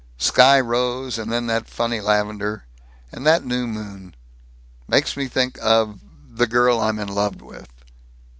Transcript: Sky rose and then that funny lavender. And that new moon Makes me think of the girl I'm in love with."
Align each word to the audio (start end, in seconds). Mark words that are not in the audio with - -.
Sky 0.17 0.59
rose 0.59 1.19
and 1.19 1.31
then 1.31 1.45
that 1.45 1.69
funny 1.69 2.01
lavender. 2.01 2.65
And 3.11 3.23
that 3.27 3.45
new 3.45 3.67
moon 3.67 4.15
Makes 4.87 5.15
me 5.15 5.27
think 5.27 5.59
of 5.61 5.99
the 6.27 6.47
girl 6.47 6.79
I'm 6.79 6.97
in 6.97 7.07
love 7.07 7.39
with." 7.39 7.69